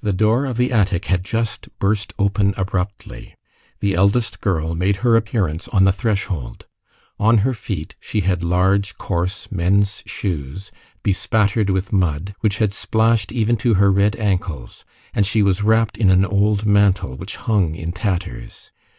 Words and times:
The 0.00 0.14
door 0.14 0.46
of 0.46 0.56
the 0.56 0.72
attic 0.72 1.04
had 1.04 1.22
just 1.22 1.68
burst 1.78 2.14
open 2.18 2.54
abruptly. 2.56 3.34
The 3.80 3.92
eldest 3.92 4.40
girl 4.40 4.74
made 4.74 4.96
her 5.04 5.16
appearance 5.16 5.68
on 5.68 5.84
the 5.84 5.92
threshold. 5.92 6.64
On 7.18 7.36
her 7.44 7.52
feet, 7.52 7.94
she 8.00 8.22
had 8.22 8.42
large, 8.42 8.96
coarse, 8.96 9.52
men's 9.52 10.02
shoes, 10.06 10.72
bespattered 11.02 11.68
with 11.68 11.92
mud, 11.92 12.34
which 12.40 12.56
had 12.56 12.72
splashed 12.72 13.32
even 13.32 13.58
to 13.58 13.74
her 13.74 13.92
red 13.92 14.16
ankles, 14.16 14.82
and 15.12 15.26
she 15.26 15.42
was 15.42 15.62
wrapped 15.62 15.98
in 15.98 16.10
an 16.10 16.24
old 16.24 16.64
mantle 16.64 17.14
which 17.14 17.36
hung 17.36 17.74
in 17.74 17.92
tatters. 17.92 18.70